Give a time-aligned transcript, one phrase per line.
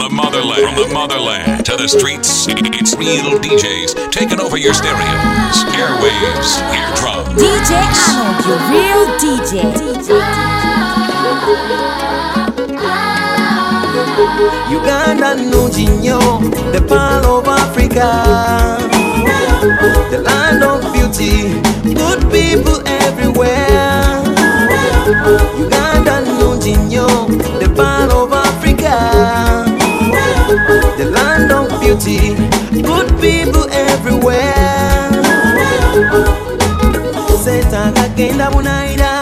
[0.00, 5.56] the motherland, from the motherland to the streets, it's real DJs taking over your stereos,
[5.76, 7.36] airwaves, eardrums.
[7.36, 7.76] DJ
[8.08, 9.60] Arnold, your real DJ.
[14.72, 16.18] Uganda nnungi nnyo
[16.72, 18.08] the pearl of Africa
[20.10, 21.60] the land of beauty
[21.94, 24.22] good people everywhere
[25.60, 27.06] Uganda nnungi nnyo
[27.60, 28.39] the pearl of Africa
[30.98, 32.34] the land of beauty
[32.82, 35.10] good people everywhere.
[37.44, 39.12] Seetaaga genda bunaayira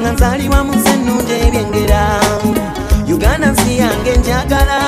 [0.00, 2.02] nga nzaalibwa mu nsi ennungi ebyengera
[3.14, 4.78] uganda nsi yange njagala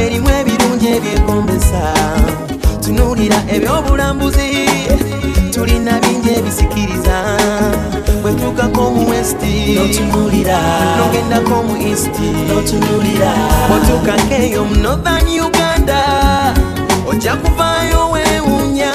[0.00, 1.82] erimu ebirungi ebyegombesa
[2.82, 4.50] tunuulira ebyobulambuzi
[5.54, 7.16] tulina bingi ebisikiriza
[8.28, 10.58] bwe tuukako mu westi notunulira
[10.98, 13.32] nogendako mu easti notunulira
[13.68, 16.00] bwotuukako eyo mu northern uganda.
[17.08, 18.92] Ojja kuvaayo weewuunya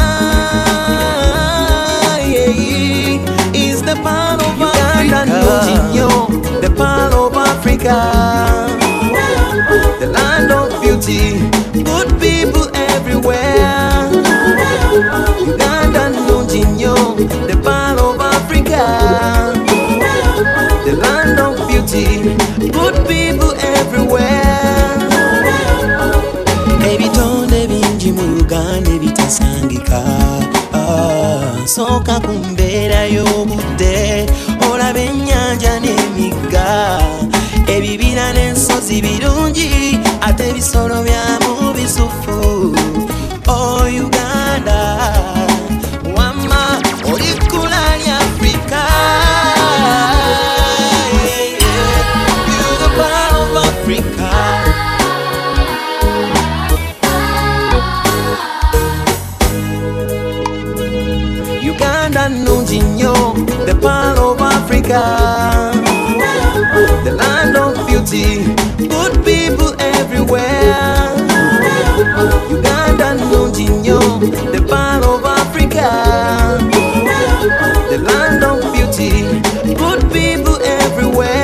[2.29, 6.09] yeah, is the part of Uganda nnungi nnyo
[6.61, 7.95] the part of Africa.
[9.99, 10.32] The land
[74.73, 75.89] pearl of Africa.
[77.91, 79.11] The land of beauty
[79.75, 81.43] good people everywhere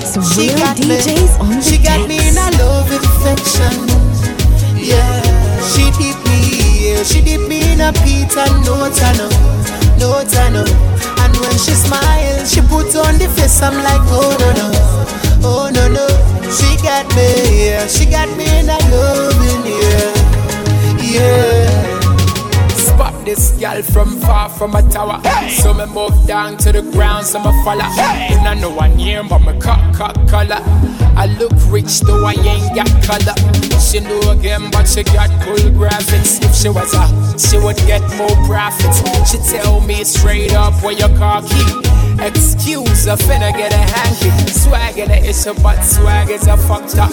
[0.00, 0.96] It's She real got me.
[0.96, 3.76] DJs on the She got me in a love infection.
[4.78, 5.20] Yeah,
[5.72, 6.40] she dip me,
[6.80, 9.28] yeah, she dip me in a pizza, no tano,
[9.98, 10.64] no tano.
[11.22, 13.60] And when she smiles, she puts on the face.
[13.60, 14.68] I'm like, oh no no,
[15.44, 16.06] oh no no.
[16.56, 21.57] She got me, yeah, she got me in a loving, yeah, yeah.
[23.28, 25.20] This girl from far from a tower.
[25.50, 27.84] So me move down to the ground, so me follow.
[27.84, 30.62] And I know one name, but me cut, cut color.
[31.14, 33.36] I look rich, though I ain't got color.
[33.84, 36.42] She know again, but she got cool graphics.
[36.42, 37.04] If she was a,
[37.38, 39.04] she would get more profits.
[39.30, 41.68] She tell me straight up where your car key.
[42.24, 44.30] Excuse her, finna get a hanky.
[44.50, 47.06] Swag in the issue, but swag is a factor.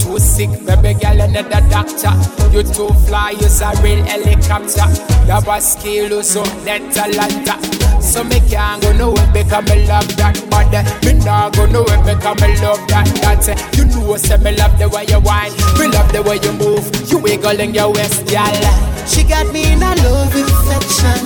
[0.00, 2.16] Too sick, baby girl, you need a doctor.
[2.56, 5.17] You too fly, you's a real helicopter.
[5.28, 7.60] You a skill, so net talenta.
[8.00, 10.80] So me can't go nowhere because me love that body.
[11.04, 13.04] Me nah go nowhere because me love that.
[13.20, 13.44] That
[13.76, 15.52] you know, say me love the way you whine.
[15.76, 16.88] Me love the way you move.
[17.12, 18.56] You wiggling your waist, girl.
[19.04, 21.20] She got me in a love infection.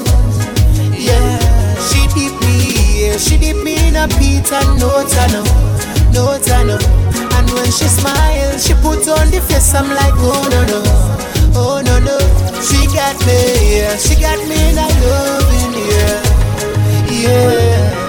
[0.98, 1.38] Yeah,
[1.86, 5.46] she dip me, yeah, she dip me in a pizza, no tano,
[6.10, 6.74] no tano.
[7.38, 9.74] And when she smiles, she put on the face.
[9.78, 10.82] I'm like, oh no no,
[11.54, 12.18] oh no no.
[12.62, 16.22] She got me, yeah, she got me in a loving, yeah,
[17.10, 18.02] yeah.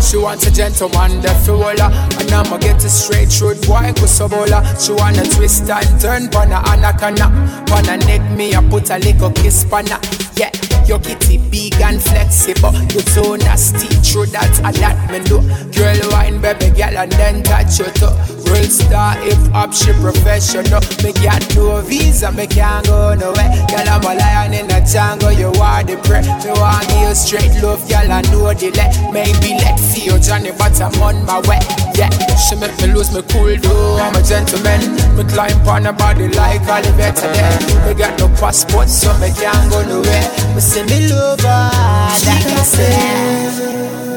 [0.00, 1.70] She wants a gentleman, the fuller.
[1.78, 4.58] Uh, and I'ma get it straight through, boy, kusobola.
[4.64, 7.30] Uh, she wanna twist and turn, pana anakana.
[7.68, 10.00] Pana neck me, I put a little kiss pana.
[10.34, 10.50] Yeah,
[10.86, 12.72] your kitty big and flexible.
[12.90, 15.38] You so nasty, true that, a that me do.
[15.78, 18.39] Girl, wine, baby, girl, and then touch your toe.
[18.50, 20.80] Real star, hip hop, she professional.
[21.02, 23.50] Me got no visa, me can't go nowhere.
[23.70, 26.22] Girl, I'm a lion in a jungle, you are the prey.
[26.22, 28.90] Me want you straight love, girl, I know the let.
[29.12, 31.62] Maybe let feel Johnny, but I'm on my way.
[31.94, 33.98] Yeah, she make me lose me cool, though.
[34.02, 34.98] I'm a gentleman.
[35.16, 37.54] Me climb on her body like Oliver today.
[37.86, 40.26] Me got no passport, so me can't go nowhere.
[40.54, 44.09] Me say me lover, that I say.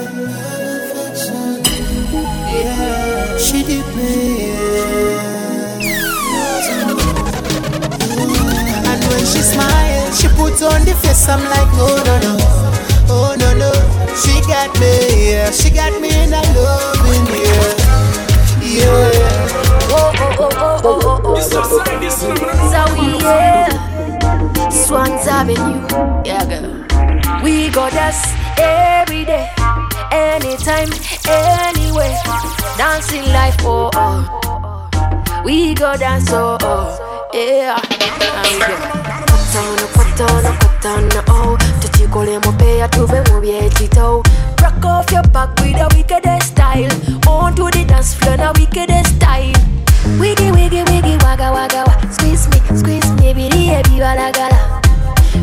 [3.43, 4.51] She did me.
[8.89, 11.27] And when she smiles, she puts on the face.
[11.29, 12.37] I'm like, oh no no,
[13.09, 13.71] oh no no.
[14.15, 15.51] She got me, yeah.
[15.51, 17.73] She got me in a loving, yeah,
[18.61, 19.91] yeah.
[19.95, 21.39] Oh oh oh oh oh oh oh.
[21.39, 21.59] So
[23.19, 25.85] yeah, Swans Avenue,
[26.25, 27.43] yeah girl.
[27.43, 28.23] We go dance
[28.57, 29.49] every day,
[30.33, 30.89] anytime,
[31.27, 32.17] anywhere.
[32.77, 35.43] Dancing life, oh oh.
[35.45, 37.77] We go dance, oh oh, yeah.
[39.29, 41.57] Patana, patana, patana, oh.
[41.81, 44.23] Tuchikole mopea tuve mubye chito
[44.61, 46.89] Rock off your back with a wickedest style.
[47.27, 49.53] On to the dance floor, na wickedest style.
[50.19, 52.09] Wiggy, wiggy, wiggy, wagga, wagga, wa.
[52.11, 54.81] Squeeze me, squeeze me, bidi, ebi, wala, gala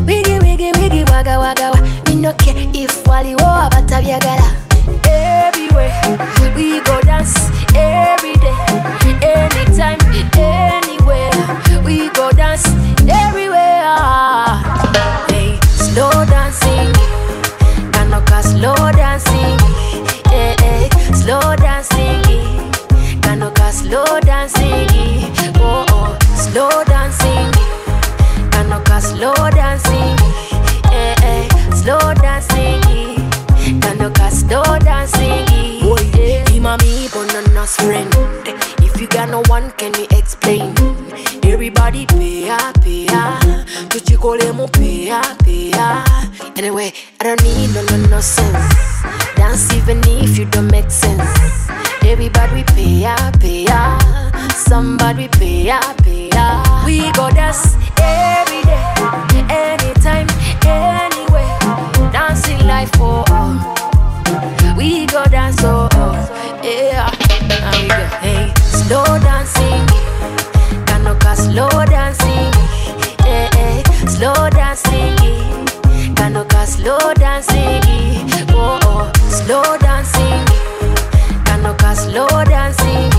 [0.05, 1.81] Wiggy, wiggy, wiggy, wagga, wagga, wa.
[2.07, 4.47] Me no care if wali wo abata byagala
[5.05, 6.01] Everywhere.
[6.55, 7.35] We go dance
[7.75, 8.55] every day
[9.21, 9.99] Anytime,
[10.37, 11.31] anywhere.
[11.83, 12.65] We go dance
[13.07, 13.95] everywhere.
[15.29, 16.93] Hey, slow dancing.
[18.41, 19.57] Slow dancing.
[20.31, 22.21] Eh, eh, slow dancing.
[23.71, 24.87] Slow dancing.
[25.55, 26.80] Oh, oh, slow
[41.91, 43.35] Everybody pay ya, pay ya
[43.91, 45.75] Tuchikole mo pay ya, pay
[46.55, 48.55] Anyway, I don't need no, no, no sense.
[49.35, 51.19] Dance even if you don't make sense.
[52.07, 53.99] Everybody pay ya, pay ya
[54.55, 58.87] Somebody pay ya, pay ya We go dance every day
[59.51, 60.31] Anytime,
[60.63, 61.59] anywhere.
[62.15, 64.75] Dancing life, oh, oh.
[64.77, 66.15] We go dance, oh, oh,
[66.63, 67.11] yeah.
[67.75, 69.90] We go, hey, slow dancing.
[71.51, 72.51] Slow dancing.
[73.27, 75.15] Eh, eh, slow dancing.
[76.15, 77.81] Kanoka slow dancing.
[78.55, 80.45] Oh, oh, slow dancing.
[81.43, 83.11] Kanoka slow dancing.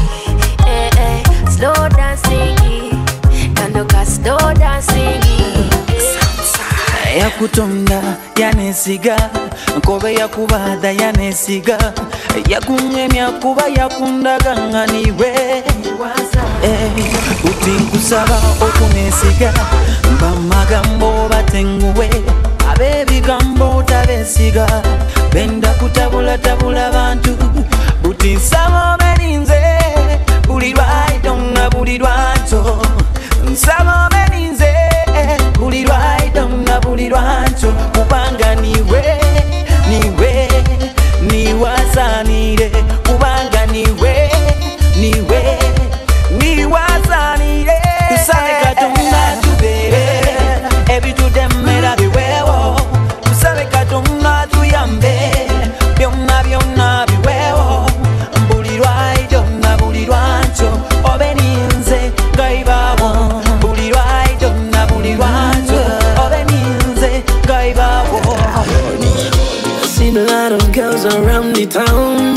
[0.67, 2.57] Eh, eh, slow dancing.
[3.55, 5.21] Kanoka slow dancing.
[7.19, 8.03] yakutonda
[8.37, 9.17] yanesiga
[9.77, 11.79] nkobe yakubada yanesiga
[12.49, 15.33] yakunyemya kuba yakundaga nga niwe
[16.63, 19.53] Eh, uti nkusaba okunesiga
[20.15, 22.09] mba magambo batenguwe.
[22.71, 24.67] Ab'ebigambo tabesiga
[25.33, 27.31] benda kutabulatabula bantu.
[28.03, 28.72] Buti nsaba
[71.73, 72.35] town.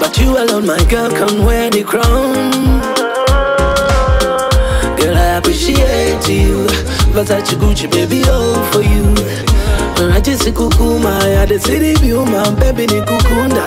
[0.00, 2.50] But you alone, my girl, can wear the crown.
[4.98, 6.66] Girl, I appreciate you.
[7.14, 9.14] Versace Gucci, baby, all for you.
[10.10, 13.66] Rajisi kukuma ya the city view, my baby ni kukunda.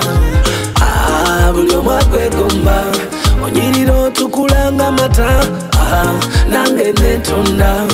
[0.82, 2.84] Ah, buli omwe akwegomba.
[3.46, 5.46] Onyirira otukulanga mata.
[5.78, 6.14] Ah,
[6.50, 7.88] nange netonda.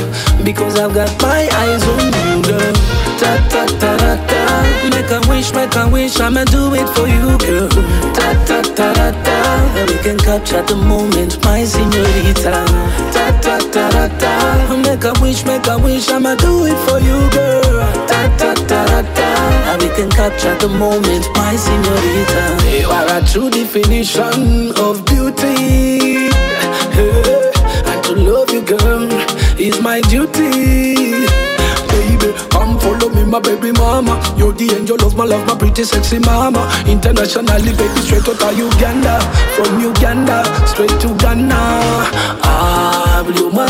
[0.43, 2.88] Because I've got my eyes on you, girl.
[3.19, 4.41] Ta ta ta ta ta.
[4.91, 7.69] Make a wish, make a wish, I'ma do it for you, girl.
[8.15, 9.37] Ta ta ta ta ta.
[9.87, 12.53] We can capture the moment, my señorita.
[13.13, 14.75] Ta ta ta ta ta.
[14.83, 17.83] Make a wish, make a wish, I'ma do it for you, girl.
[18.07, 19.77] Ta ta ta ta ta.
[19.79, 22.43] We can capture the moment, my señorita.
[22.81, 26.29] You are a true definition of beauty.
[27.89, 29.07] And to love you, girl,
[29.57, 30.98] is my duty.
[32.99, 34.19] Follow me, my baby mama.
[34.35, 36.67] You're the angel of my love, my pretty sexy mama.
[36.85, 39.21] Internationally, baby, straight out of Uganda.
[39.55, 41.55] From Uganda, straight to Ghana.
[42.43, 43.67] Ah, bliuma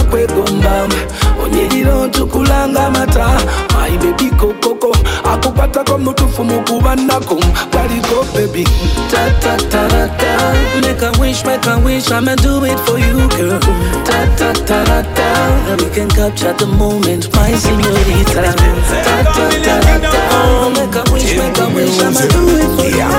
[1.50, 1.58] kwegomba.
[1.58, 3.27] Onyerira otukulanga mata.
[3.74, 4.96] My baby kokoko.
[5.24, 7.36] Akupata kwa mutufu mukubanako.
[7.74, 8.63] Waliko baby.
[9.12, 10.53] Ta ta ta ta ta.
[10.82, 13.60] Make a wish, make a wish, I'ma do it for you, girl.
[14.06, 15.75] Ta ta ta ta ta.
[15.77, 18.53] We can capture the moment, my señorita.
[19.03, 20.70] Ta ta ta ta ta.
[20.74, 23.10] Make a wish, make a wish, I'ma do it for you.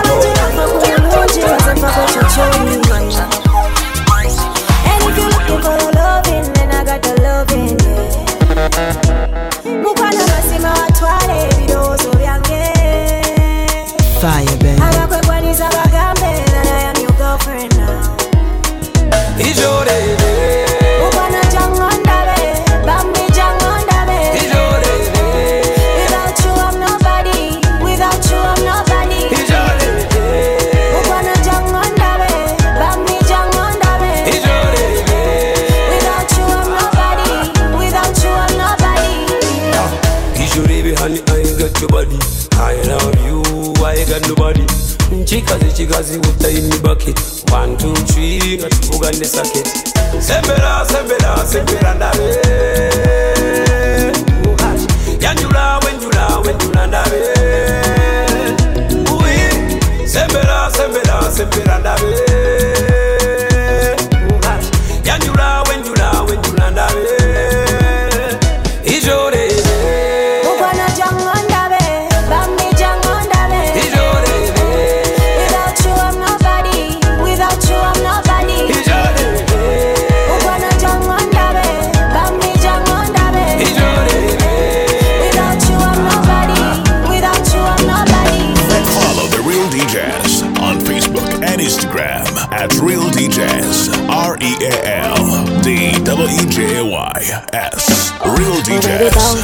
[1.91, 2.89] fire,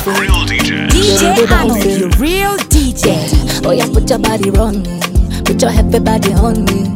[0.07, 0.89] Real DJs.
[0.91, 3.07] DJ Hano, the real DJ.
[3.07, 3.67] Yeah.
[3.69, 5.01] Oh yeah, put your body on me.
[5.45, 6.95] Put your heavy body on me.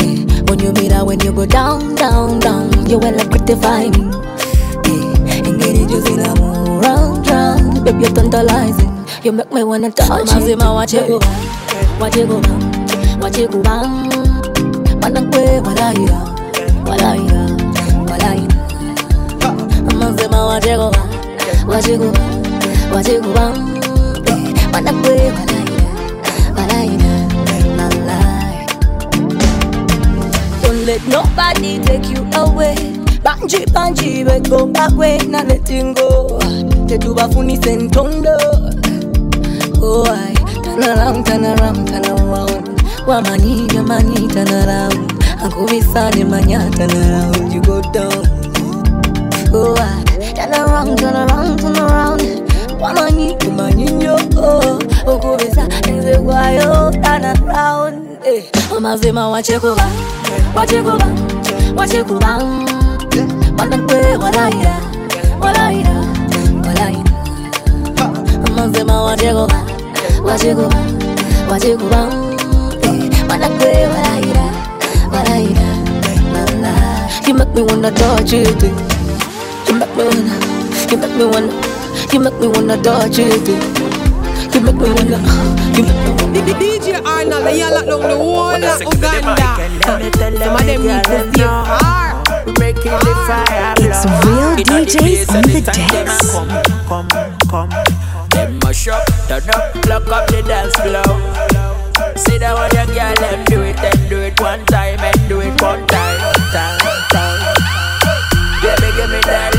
[0.00, 3.90] Eh, When you meet her, when you go down, down, down, you well like gratify
[3.92, 4.02] me.
[4.88, 7.84] Eh, And get it just in a move round, round.
[7.84, 8.92] Baby, you're tantalizing.
[9.22, 10.56] You make me wanna touch you.
[10.56, 14.08] Mazima, watch it go bang, watch it go bang, watch it go bang.
[15.04, 16.16] Manang kwe, walaya,
[16.88, 17.40] walaya,
[18.08, 18.48] walaya.
[20.00, 21.15] Mazima, watch it go bang,
[21.76, 23.56] watch it go bang, watch it go bang.
[24.28, 25.16] Eh, Manang kwe,
[26.56, 26.98] walaya,
[27.36, 28.18] walaya, la la.
[30.62, 32.76] Don't let nobody take you away.
[33.24, 36.38] Banji banji we go back way, not letting go.
[36.88, 38.36] Tetubafuni sentondo.
[39.82, 42.64] Oh I turn around, turn around, turn around.
[43.06, 45.10] Wamani, wamani, turn around.
[45.44, 48.05] Akubisani manya, turn around, you go down.
[58.86, 59.86] Mazima wachekuba,
[60.56, 61.06] wachekuba,
[61.76, 62.38] wachekuba.
[63.58, 64.74] Wanakwe walaya,
[65.40, 65.90] walaya,
[66.66, 67.04] walaya.
[68.56, 69.60] mazima wachekuba,
[70.24, 70.76] wachekuba,
[71.50, 72.08] wachekuba.
[72.82, 74.44] Eh, wanakwe walaya,
[75.12, 75.68] walaya,
[76.32, 77.08] walaya.
[77.26, 78.62] You make me wanna touch it.
[79.68, 80.34] You make me wanna,
[80.90, 81.52] you make me wanna,
[82.12, 83.75] you make me wanna touch it.
[84.52, 85.18] You make me wanna,
[85.76, 86.54] you make me wanna.
[86.60, 89.34] DJ Arnold, they all lock down the whole of Uganda.
[90.38, 92.24] Some of them need to stay far.
[93.78, 96.32] It's real DJs on the decks.
[96.32, 97.08] Come, come,
[97.48, 97.70] come.
[98.30, 101.16] Them mash up, turn up, lock up the dance floor.
[102.16, 105.40] See that one your girl, them do it, then do it one time and do
[105.40, 106.18] it one time,
[106.52, 106.78] time,
[107.10, 107.40] time.
[108.62, 109.55] Baby, give me that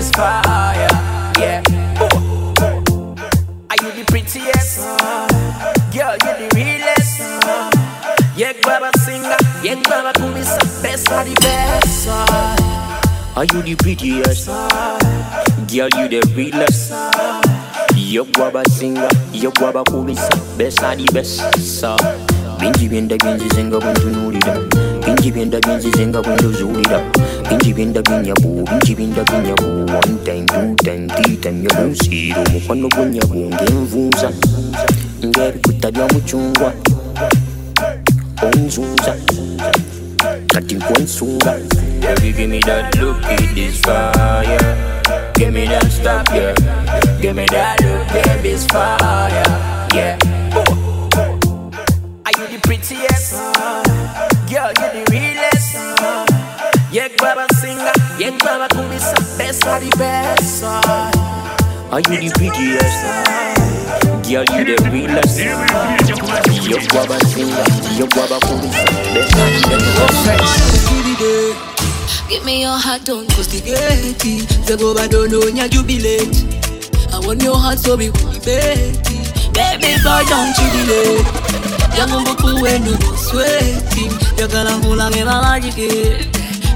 [0.00, 0.88] this fire,
[1.38, 1.62] yeah.
[3.68, 4.78] Are you the prettiest?
[5.92, 7.20] Girl, you the realest.
[8.34, 12.08] Yeah, grab a singer, yeah, grab a kubisa, best of the best.
[13.36, 14.46] Are you the prettiest?
[15.68, 16.92] Girl, you the realest.
[17.94, 21.40] You grab a singer, you grab a kubisa, best of the best.
[21.60, 21.96] So,
[22.58, 27.00] binji bienda binji zenga kuntunulira binji bienda binji zenga kunduzuulira
[27.48, 33.34] binji bienda binyabu binji bienda binyabu one time two time three time yobunsiira omukwano gwenyabu
[33.50, 34.30] ng'envunza
[35.24, 36.72] ng'ebikuta by'omucungwa
[38.42, 39.16] onzunza.
[40.46, 41.54] Kati nkwensunga
[42.00, 44.76] Baby, give me that look, it is fire.
[45.34, 46.54] Give me that stop, yeah.
[47.20, 49.28] Give me that look, baby, it's fire,
[49.94, 50.18] yeah.
[52.24, 53.59] Are you the prettiest?
[56.92, 60.64] Yeah, grab a singer, yeah, grab a kubisa, best of the best.
[60.64, 63.04] Are you the prettiest?
[64.26, 65.38] Girl, you the realest.
[66.66, 67.62] You grab a singer,
[67.94, 69.62] you grab a kubisa, best of the
[70.26, 70.90] best.
[72.28, 74.50] Give me your heart, don't castigate it.
[74.66, 76.42] Say go by don't know ya jubilate.
[77.14, 78.98] I want your heart so we will bet it.
[79.54, 81.22] Baby boy, don't you delay.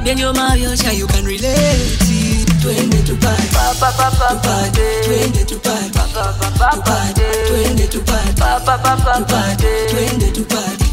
[0.05, 2.49] Then your Mario child, you can relate it.
[2.61, 3.41] Twende tupate,
[3.81, 10.85] tupate, twende tupate, tupate, twende tupate, tupate, twende tupate.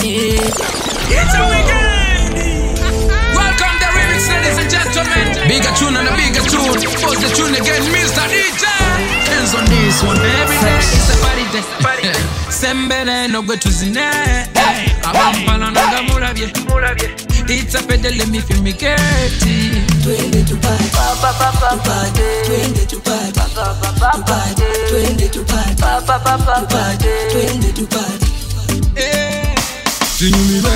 [0.00, 0.48] Yeah.
[1.12, 2.80] It's a weekend.
[3.36, 5.26] Welcome the remix, ladies and gentlemen.
[5.48, 6.80] Bigger tune and a bigger tune.
[7.04, 8.24] Post the tune again, Mr.
[8.32, 8.64] DJ.
[9.28, 10.80] Hands on this one every day.
[10.80, 11.64] It's a party day.
[11.84, 12.24] Party day.
[12.48, 14.08] Sembele no go to zine.
[15.04, 16.46] Abampala na gamulabye.
[16.68, 17.31] Mulabye.
[17.48, 19.84] It's a pedal, me feel me dirty.
[20.02, 28.26] Twende tupate, tupate, twende tupate, tupate, twende tupate, tupate, to tupate.
[30.18, 30.70] Tunyumirwe,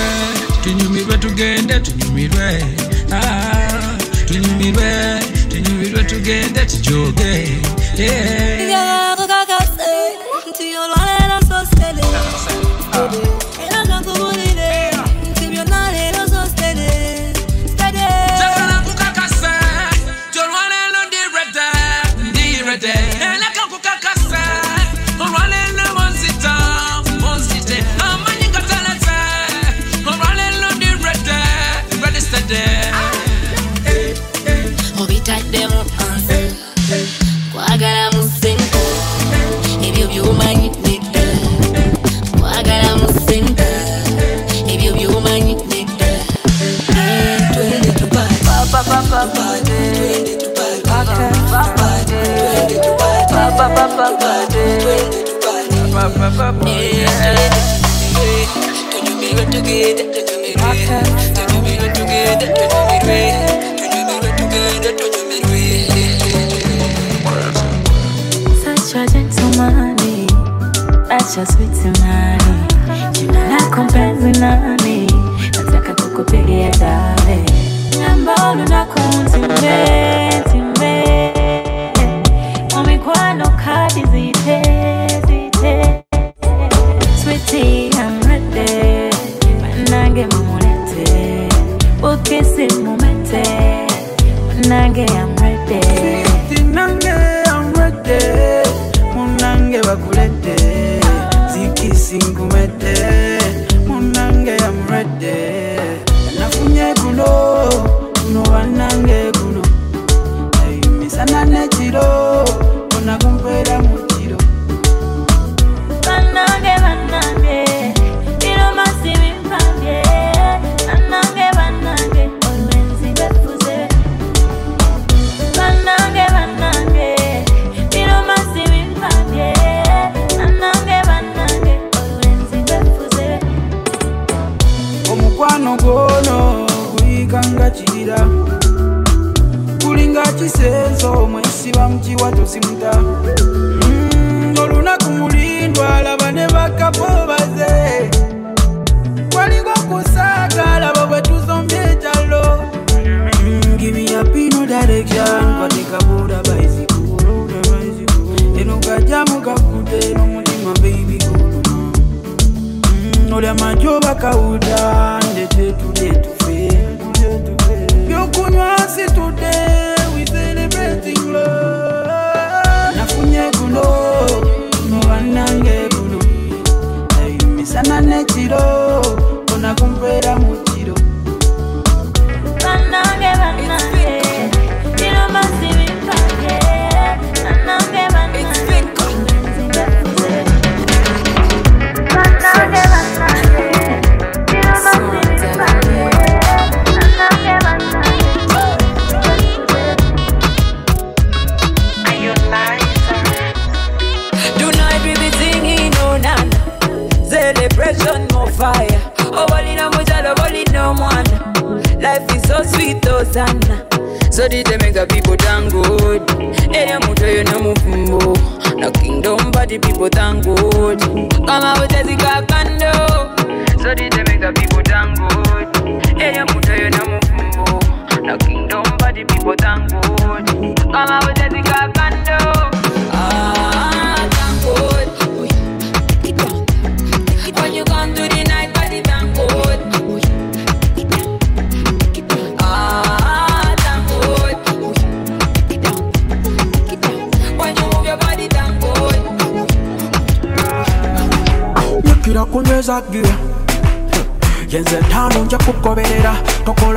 [0.62, 2.64] tunyumirwe tugende, tunyumirwe,
[3.12, 7.58] ah, tunyumirwe, tunyumirwe tugende, tujoge,
[7.96, 9.06] yeah.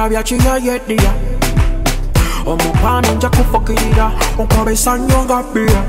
[0.01, 0.13] I'm
[2.47, 5.81] omukwano nja kufukirira onkobesanya ngabbira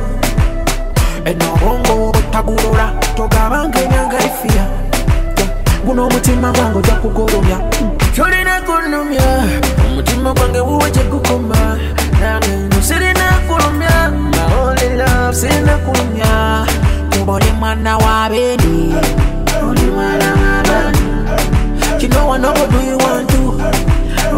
[1.24, 4.64] enobongo obutagulula togabanga enyanga efiya
[5.84, 7.58] guno omutima gwange ojja kugolumya
[8.16, 9.26] tolina kulumya
[9.86, 11.60] omutima gwange wuwe gyegukoma
[12.20, 13.94] nange no sirina kulumya
[14.34, 16.30] maolila sirina kulumya
[22.00, 22.20] kino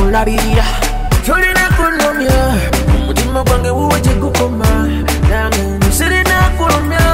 [0.00, 0.64] kulabirira
[1.26, 2.38] tolina kunomya
[3.06, 4.70] mutima gwange wuwe gyegukoma
[5.30, 7.04] nange sirina kulumya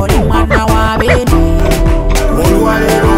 [0.00, 1.42] oli mwana wa beni.
[2.38, 3.08] Olwaleero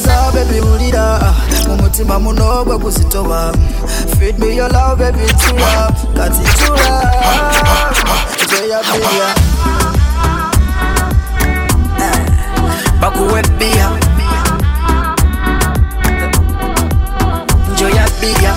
[0.00, 1.20] nziruwasa baby bulira
[1.68, 3.52] mu mutima muno gwe guzitoba
[4.18, 7.12] feed me your love baby tula kati tula
[8.44, 9.28] nzeya bia
[13.00, 13.90] bakuwe bia.
[17.72, 18.54] Njoya bia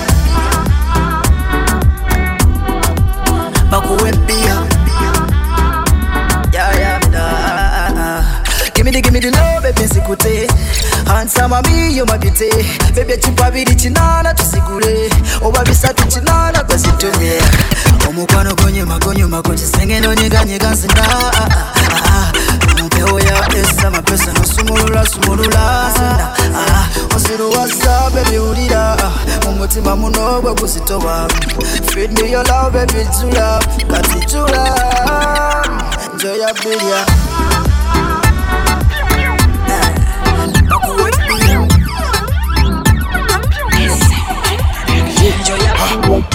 [11.24, 12.50] Handsome me, you my beauty
[12.94, 15.10] Baby, chupa bidi chinana, tusigure
[15.42, 17.40] Oba bisatu chinana, kwa situmie
[18.08, 21.04] Omukwano gonyuma, gonyuma, kuchisenge no nyega nyega nsinda
[22.84, 26.28] Mpeho ya esa, mapesa no sumulula, sumulula nsinda
[27.16, 28.96] Osiruwasa, baby, ulira.
[29.44, 31.28] Mumutima muno, gwe gusitoba
[31.94, 33.60] Feed me your love, baby, tula.
[33.88, 35.64] Kati tula.
[36.12, 37.63] Enjoy your
[46.02, 46.33] Música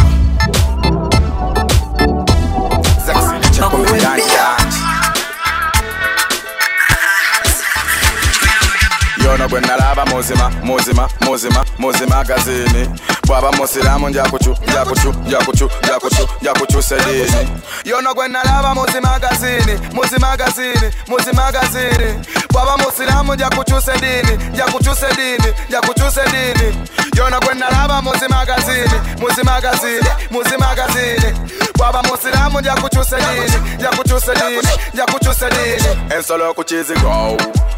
[9.33, 12.89] ono bwe nalaba muzima muzima muzima muzima gazini.
[13.27, 17.49] Bwaba musilamu njakucu njakucu njakucu njakucu njakucusa dini
[17.85, 26.75] yono gwe nalaba muzimagazini muzimagazini muzimagazini bwaba musilamu njakucusa dini njakucusa dini njakucusa dini
[27.17, 31.33] yono gwe nalaba muzimagazini muzimagazini muzimagazini
[31.77, 37.37] bwaba musilamu njakucusa dini njakucusa dini njakucusa dini ensolo kuchizigo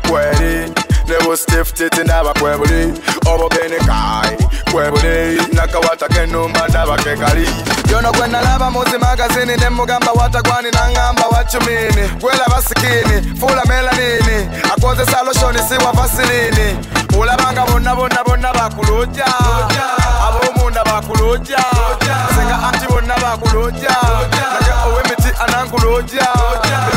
[0.10, 0.72] kweli
[1.12, 2.94] nebo stiff titi ndaba kwebuli
[3.26, 4.38] obo bene kai
[4.72, 7.48] kwebuli nakawata kenumba ndaba kekali
[7.92, 14.50] yono gwe nalaba muzi magazini nemugamba watagwani nangamba wachumini gwela basikini fula melanini.
[14.74, 16.78] Akozesa loshoni siwa vasilini
[17.20, 19.26] ulabanga bonna bonna bonna bakuluja
[20.28, 21.58] abomunda bakuluja
[22.36, 23.90] senga anti bonna bakuluja
[24.32, 25.30] nage owemiti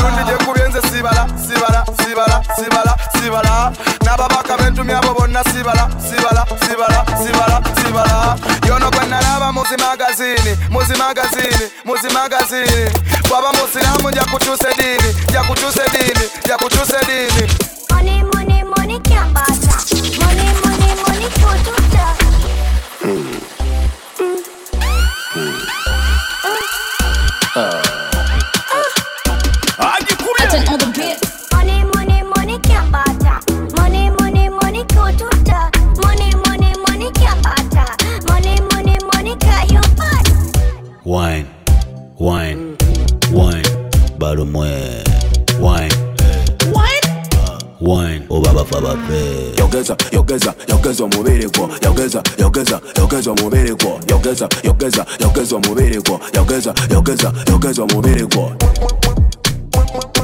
[0.05, 2.97] ananguluja mirundi gyekubyenze sibala sibala sibala sibala.
[3.19, 3.73] Sibala
[4.05, 8.37] n'ababaka b'entumi abo bonna sibala sibala sibala sibala sibala.
[8.67, 9.05] Yono gwe
[9.53, 12.91] muzimagazini muzimagazini muzi magazini muzi magazini.
[13.29, 17.49] Bwaba musiramu nja kukyusa edini nja kukyusa edini
[17.91, 18.99] Money, money, money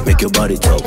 [0.04, 0.82] Make your body talk.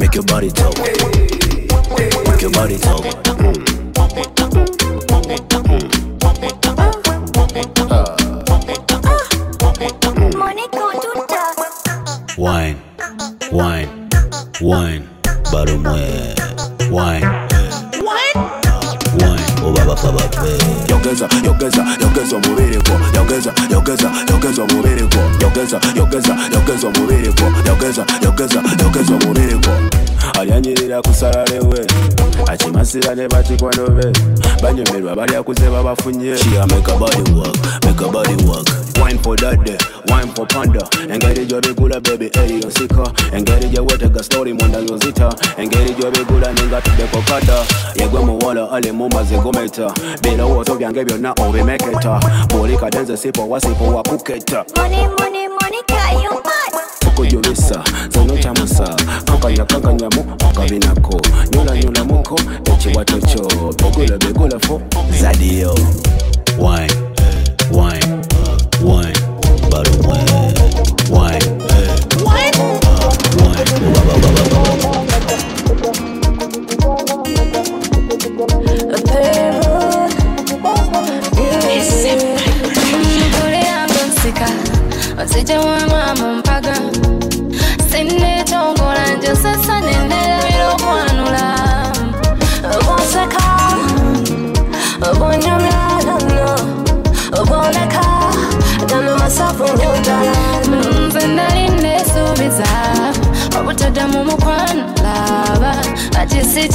[0.00, 0.76] Make your body talk.
[2.28, 3.23] Make your body talk.
[31.14, 31.86] Kusala lewe
[32.46, 34.12] akimasira ne bakikwano be.
[34.62, 36.36] Banyumirwa balyakuze babafunye.
[36.36, 38.66] She a make a body work, make a body work.
[38.98, 39.76] wine for daddy
[40.10, 40.80] wine for panda.
[41.12, 48.20] Engeri gyobigula bebi eriyo nsika engeri gyewetega story munda zozita engeri gyobigula nengatudeko kada yegwe
[48.20, 52.20] muwola ali mumazi gumeta birowoozo byange byonna obimeketa.
[52.48, 55.82] Buli kadenze sipo wasipo wakuketa Money, money, money,
[57.34, 57.82] byolesa
[58.14, 58.86] zano kyamusa
[59.26, 59.64] kokanya
[60.48, 61.20] okabinako
[61.52, 62.36] nyolanyolamuko
[62.72, 63.16] ekiwato
[63.82, 64.80] begola begolafo
[65.20, 65.74] zadiyo
[66.58, 66.94] wine
[67.72, 68.14] wine
[68.84, 69.18] wine.
[69.70, 70.18] Baluwe
[71.10, 71.44] wine
[72.30, 72.54] wine.
[104.04, 105.72] Obutadda mu mukwano laba
[106.20, 106.68] akisi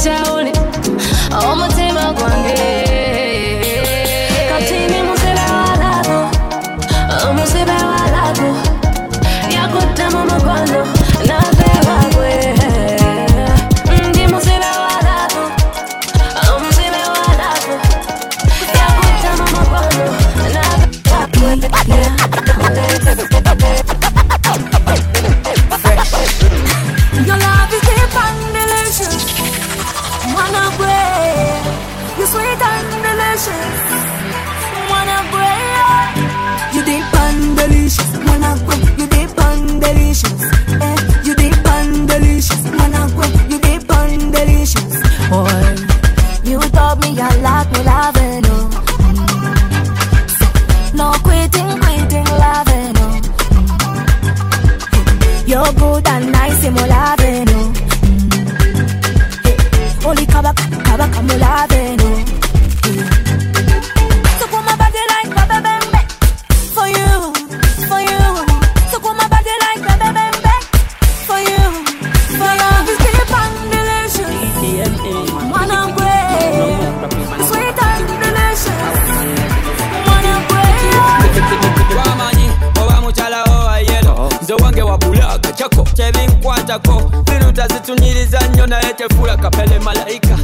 [86.70, 90.38] kyebinkwatako bino tazitunyiriza nnyo naye tefuula kapele malayika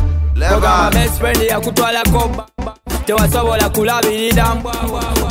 [0.57, 2.76] ogamba besfrendi yakutwalako baba
[3.07, 4.45] tewasobola kulabirira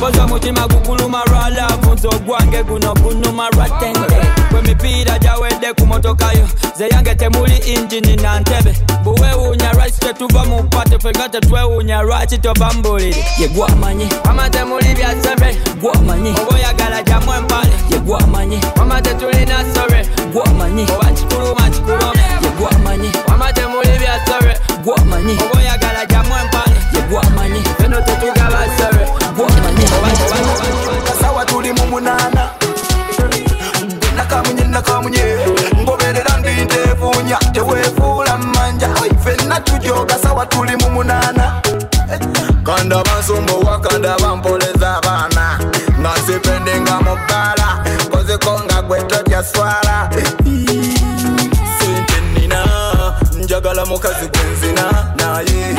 [0.00, 4.16] poza omutima gukuluma lwa laavu nze ogwange guno gunuma lwa tente
[4.50, 8.74] bwe mipiira gyawedde ku motokayo ze yange temuli injini na ntebe.
[9.04, 14.08] Buwewuunya lwaki tetuva mu pate fenga tetwewuunya lwaki tova mbulire ye gwamanyi.
[14.24, 16.30] Wama temuli byasebe gwamanyi.
[16.30, 18.60] Oba oyagala jamu empale ye gwamanyi.
[18.78, 20.82] Wama tetulina sobe gwamanyi.
[20.82, 23.10] Oba kikuluma kikulome ye gwamanyi.
[23.28, 25.32] Wama temuli byasebe gwamanyi.
[25.32, 29.06] Oba oyagala jamu empale ye gwamanyi fenote tugabasabe
[31.06, 32.50] kasawa tuli mu munaana
[34.02, 35.24] gonna kamunye nakamunye
[35.82, 38.88] ngoberera ndi nteefuunya teweefuula mmanja
[39.24, 41.62] fenna tujogasawa tuli mu munaana
[42.64, 45.58] kandaba nsumbuwa kandaba mpoleza abaana
[46.00, 50.10] nga nsipendenga mu bbaala kozeko nga gwe totyaswala
[51.78, 52.64] sente nina.
[53.38, 54.84] Njagala mukazi gwenzina
[55.16, 55.76] naye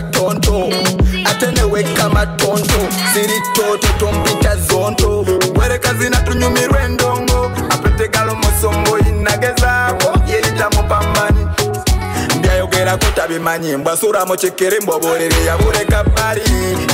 [0.00, 0.68] matonto
[1.30, 2.80] ate newekka matonto
[3.14, 5.24] ziri toto tompita zonto.
[5.54, 11.46] Bwerekazi natunyumirwa endongo apetegalo musongo yinagezaako yeritamupambani
[12.38, 16.42] mbyayogerako tabimanyi mbwasura mukikere mbwaborere yabuleka bbali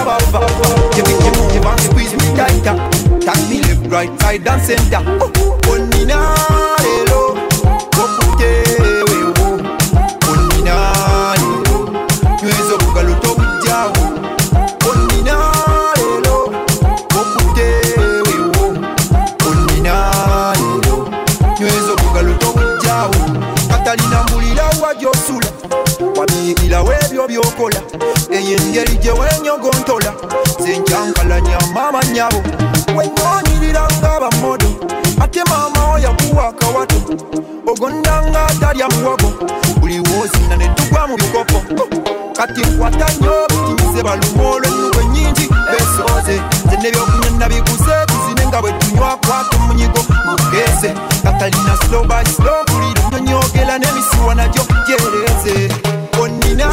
[0.05, 0.91] va, va, va.
[0.95, 2.77] Give me, give give squeeze me tighter.
[3.21, 5.03] Tap me left, right, side and center.
[5.21, 6.35] Oh, oh, oh, nina,
[6.81, 7.35] hello,
[7.93, 8.96] come put it.
[28.77, 30.13] Engeri gye wenyogontola
[30.61, 32.43] zenjankalanya maama nyabo
[32.97, 34.67] wenonyirira nga bamodo
[35.21, 36.97] ate maama wo yakuwa akawato
[37.67, 39.33] ogondanga atalya muwogo
[39.81, 41.63] buli woozina ne tugwa mu bikopo
[42.37, 49.17] kati nkwata nnyo bitimize baluma olw'ennugu ennyingi beesooze nze nebyokunywa nabiguze tuzine nga bwe tunywa
[49.17, 50.01] kwata omunyigo.
[50.27, 55.75] Mugeeze katalina slow by slow mpulira nyonyogera n'emisiwa nagyo gyereze
[56.23, 56.69] onina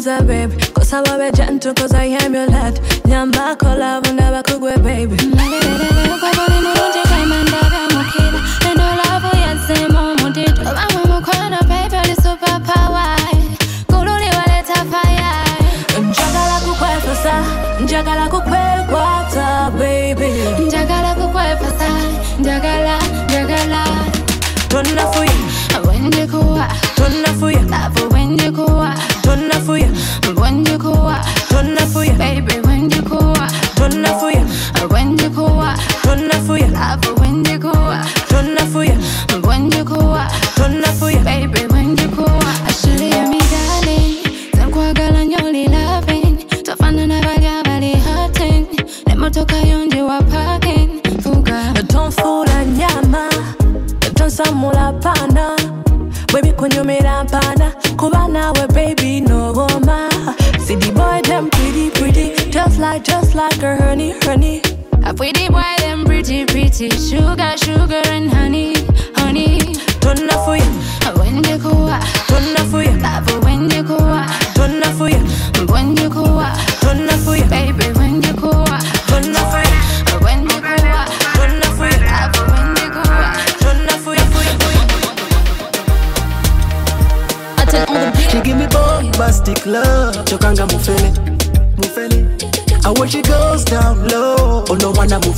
[0.00, 2.80] gwe wampisa baby Kusaba be gentle cause I am your lad.
[3.04, 5.16] Nyamba kola vunaba kugwe baby
[16.10, 17.44] Njagala kukwefasa
[17.80, 20.28] Njagala kukwekwata baby.
[20.66, 21.88] Njagala kukwefasa
[22.40, 23.84] Njagala, njagala
[24.68, 26.40] Tonna for you When you go
[26.96, 27.60] Tonna for you.
[27.68, 29.17] Love when you go Tonna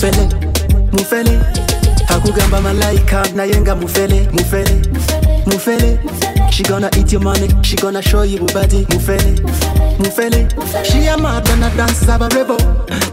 [0.00, 0.28] mufele
[0.92, 1.40] Mufele.
[2.08, 4.82] Hakugamba malaika Nayenga mufele Mufele
[5.46, 5.98] Mufele.
[6.50, 9.36] She gonna eat your money She gonna show you body Mufele
[9.98, 10.48] Mufele.
[10.86, 12.56] She a mad and dance a rebel.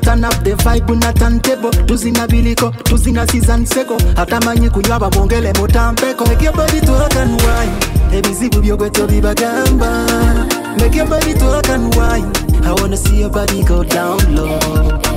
[0.02, 1.72] Turn up the vibe una turntable.
[1.88, 3.98] Tuzina biliko Tuzina season seko.
[4.16, 6.26] Atamanyi kunywa bamwongele mutampeko.
[6.26, 10.06] Make your body talk and wine ebizibu byogwe bibagamba
[10.80, 12.32] make your body talk and wine
[12.64, 15.17] i wanna see your body go down low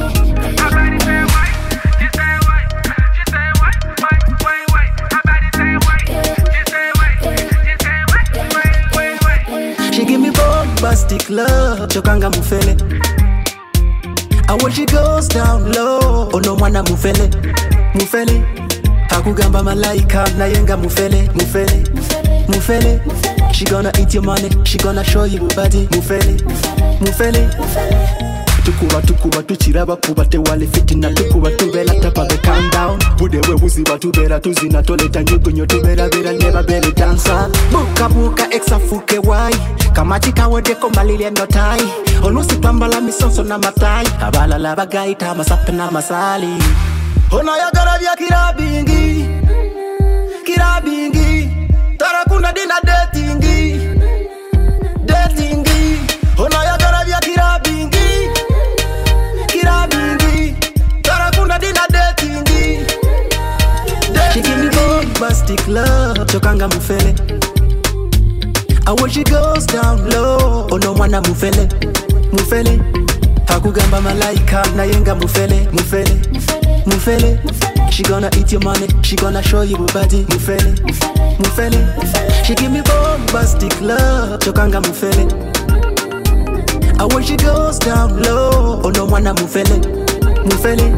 [10.80, 12.76] bombastic love, chokanga mufele.
[14.48, 17.28] And when she goes down low, oh no mwana mufele,
[17.94, 18.42] mufele.
[19.10, 21.84] Hakugamba malaika, nayenga mufele, mufele,
[22.48, 23.00] mufele.
[23.54, 26.36] She gonna eat your money, she gonna show you body, mufele,
[27.00, 27.50] mufele.
[28.70, 33.18] Tukuba tukuba tukiraba kuba tewali fitina tukuba tubeera tapabe countdown down.
[33.30, 39.56] Bwe buziba tubeera tuzina toleta nyugunyo tubeerabeera ne babere dansa bukabuka exafuke wayi
[39.92, 41.82] kamaki kaweddeko malirya notayi
[42.22, 46.54] oluusi twambala misonso n'amatayi abalala bagayita amasape n'amasaali
[47.32, 49.26] onayagala bya kirabingi.
[50.46, 51.50] Kirabingi.
[51.98, 53.29] Tarakuna dina datingi
[65.70, 67.14] love chokanga mufele.
[68.86, 71.68] I when it goes down low ono mwana mufele.
[72.32, 72.80] Mufele
[73.46, 76.20] hakugamba malaika nayenga mufele mufele.
[76.86, 77.38] Mufele
[77.92, 80.72] she gonna eat your money she gonna show you body mufele.
[81.38, 85.26] Mufele she give me bombastic love chokanga mufele.
[87.00, 89.78] And when she goes down low ono mwana mufele.
[90.44, 90.92] Mufele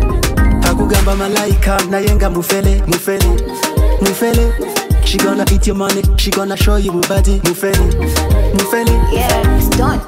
[0.63, 3.27] hakugamba malaika nayenga mufele mufele
[4.03, 4.53] mufele
[5.05, 7.79] she gonna eat your money she gonna show you her body mufele
[8.55, 10.01] mufele Yeah, it's done.